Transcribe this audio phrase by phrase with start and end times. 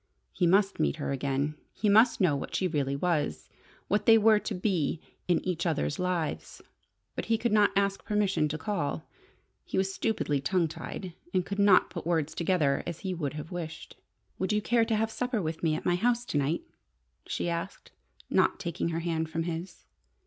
[0.33, 1.53] He must meet her again!
[1.73, 3.47] He must know what she really was
[3.87, 6.59] what they were to be in each other's lives.
[7.15, 9.07] But he could not ask permission to call.
[9.63, 13.51] He was stupidly tongue tied, and could not put words together as he would have
[13.51, 13.95] wished.
[14.39, 16.63] "Would you care to have supper with me at my house to night?"
[17.27, 17.91] she asked,
[18.27, 19.85] not taking her hand from his.